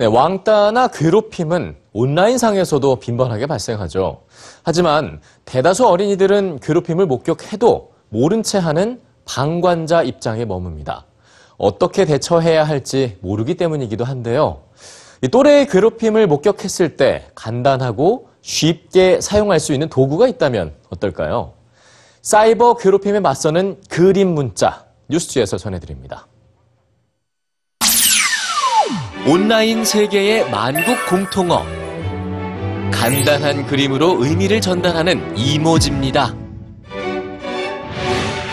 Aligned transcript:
네, 0.00 0.06
왕따나 0.06 0.88
괴롭힘은 0.88 1.76
온라인상에서도 1.92 2.96
빈번하게 2.96 3.46
발생하죠. 3.46 4.22
하지만 4.62 5.20
대다수 5.44 5.86
어린이들은 5.86 6.60
괴롭힘을 6.60 7.04
목격해도 7.04 7.92
모른 8.08 8.42
채 8.42 8.56
하는 8.56 8.98
방관자 9.26 10.02
입장에 10.02 10.46
머뭅니다. 10.46 11.02
어떻게 11.58 12.06
대처해야 12.06 12.64
할지 12.64 13.18
모르기 13.20 13.56
때문이기도 13.56 14.04
한데요. 14.04 14.62
이 15.20 15.28
또래의 15.28 15.68
괴롭힘을 15.68 16.26
목격했을 16.28 16.96
때 16.96 17.26
간단하고 17.34 18.30
쉽게 18.40 19.20
사용할 19.20 19.60
수 19.60 19.74
있는 19.74 19.90
도구가 19.90 20.28
있다면 20.28 20.72
어떨까요? 20.88 21.52
사이버 22.22 22.78
괴롭힘에 22.78 23.20
맞서는 23.20 23.82
그림 23.90 24.28
문자 24.28 24.86
뉴스지에서 25.10 25.58
전해드립니다. 25.58 26.26
온라인 29.30 29.84
세계의 29.84 30.50
만국 30.50 31.06
공통어. 31.08 31.64
간단한 32.90 33.64
그림으로 33.64 34.16
의미를 34.18 34.60
전달하는 34.60 35.38
이모지입니다. 35.38 36.34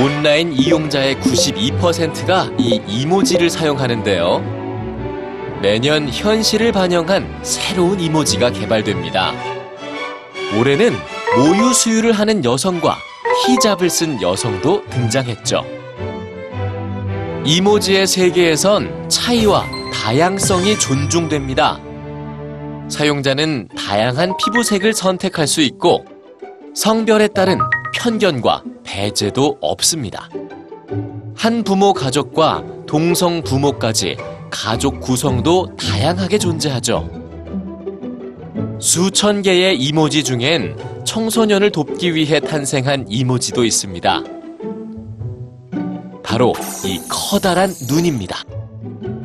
온라인 0.00 0.52
이용자의 0.52 1.16
92%가 1.16 2.52
이 2.56 2.80
이모지를 2.86 3.50
사용하는데요. 3.50 5.58
매년 5.60 6.08
현실을 6.08 6.70
반영한 6.70 7.40
새로운 7.42 7.98
이모지가 7.98 8.52
개발됩니다. 8.52 9.32
올해는 10.56 10.92
모유 11.36 11.74
수유를 11.74 12.12
하는 12.12 12.44
여성과 12.44 12.96
히잡을 13.44 13.90
쓴 13.90 14.22
여성도 14.22 14.88
등장했죠. 14.88 15.64
이모지의 17.44 18.06
세계에선 18.06 19.08
차이와 19.08 19.79
다양성이 20.02 20.78
존중됩니다. 20.78 21.78
사용자는 22.88 23.68
다양한 23.76 24.34
피부색을 24.38 24.94
선택할 24.94 25.46
수 25.46 25.60
있고 25.60 26.06
성별에 26.74 27.28
따른 27.28 27.58
편견과 27.94 28.64
배제도 28.82 29.58
없습니다. 29.60 30.30
한 31.36 31.62
부모 31.62 31.92
가족과 31.92 32.64
동성 32.86 33.42
부모까지 33.42 34.16
가족 34.50 35.00
구성도 35.00 35.68
다양하게 35.76 36.38
존재하죠. 36.38 37.08
수천 38.80 39.42
개의 39.42 39.76
이모지 39.76 40.24
중엔 40.24 41.04
청소년을 41.04 41.70
돕기 41.70 42.14
위해 42.14 42.40
탄생한 42.40 43.04
이모지도 43.06 43.64
있습니다. 43.64 44.24
바로 46.24 46.54
이 46.86 46.98
커다란 47.06 47.70
눈입니다. 47.86 48.38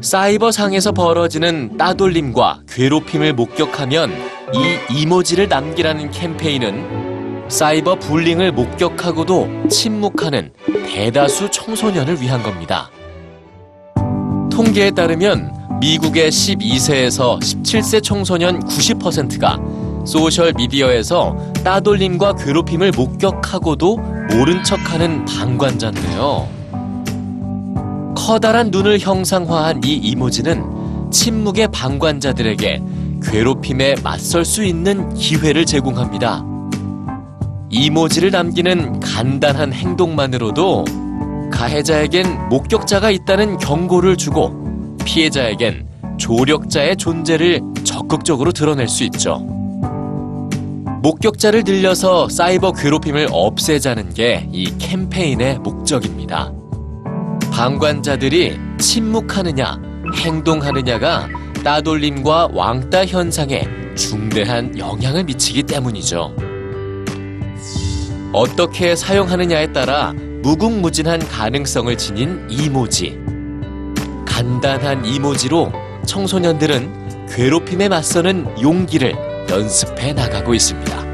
사이버 0.00 0.50
상에서 0.50 0.92
벌어지는 0.92 1.76
따돌림과 1.76 2.62
괴롭힘을 2.68 3.34
목격하면 3.34 4.10
이 4.54 4.98
이모지를 4.98 5.48
남기라는 5.48 6.10
캠페인은 6.10 7.48
사이버 7.48 7.96
불링을 7.96 8.52
목격하고도 8.52 9.68
침묵하는 9.68 10.52
대다수 10.86 11.50
청소년을 11.50 12.22
위한 12.22 12.42
겁니다. 12.42 12.90
통계에 14.50 14.90
따르면 14.90 15.78
미국의 15.80 16.30
12세에서 16.30 17.38
17세 17.38 18.02
청소년 18.02 18.60
90%가 18.60 19.58
소셜 20.06 20.54
미디어에서 20.54 21.36
따돌림과 21.62 22.36
괴롭힘을 22.36 22.92
목격하고도 22.92 23.96
모른 23.96 24.64
척하는 24.64 25.26
방관자인데요. 25.26 26.59
커다란 28.30 28.70
눈을 28.70 29.00
형상화한 29.00 29.80
이 29.84 29.92
이모지는 29.96 31.10
침묵의 31.10 31.66
방관자들에게 31.72 32.80
괴롭힘에 33.24 33.96
맞설 34.04 34.44
수 34.44 34.62
있는 34.62 35.12
기회를 35.14 35.66
제공합니다. 35.66 36.44
이모지를 37.70 38.30
남기는 38.30 39.00
간단한 39.00 39.72
행동만으로도 39.72 40.84
가해자에겐 41.50 42.50
목격자가 42.50 43.10
있다는 43.10 43.58
경고를 43.58 44.16
주고 44.16 44.94
피해자에겐 45.04 45.88
조력자의 46.16 46.98
존재를 46.98 47.60
적극적으로 47.82 48.52
드러낼 48.52 48.86
수 48.86 49.02
있죠. 49.02 49.38
목격자를 51.02 51.64
늘려서 51.64 52.28
사이버 52.28 52.70
괴롭힘을 52.74 53.26
없애자는 53.32 54.14
게 54.14 54.48
이 54.52 54.72
캠페인의 54.78 55.58
목적입니다. 55.58 56.59
방관자들이 57.60 58.58
침묵하느냐, 58.78 59.78
행동하느냐가 60.16 61.28
따돌림과 61.62 62.48
왕따 62.54 63.04
현상에 63.04 63.68
중대한 63.94 64.78
영향을 64.78 65.24
미치기 65.24 65.64
때문이죠. 65.64 66.34
어떻게 68.32 68.96
사용하느냐에 68.96 69.74
따라 69.74 70.14
무궁무진한 70.40 71.18
가능성을 71.28 71.94
지닌 71.98 72.46
이모지. 72.48 73.20
간단한 74.24 75.04
이모지로 75.04 75.70
청소년들은 76.06 77.26
괴롭힘에 77.28 77.90
맞서는 77.90 78.62
용기를 78.62 79.14
연습해 79.50 80.14
나가고 80.14 80.54
있습니다. 80.54 81.09